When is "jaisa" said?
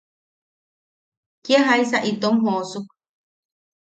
1.67-1.97